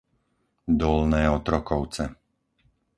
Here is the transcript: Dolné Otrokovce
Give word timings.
Dolné 0.81 1.23
Otrokovce 1.37 2.03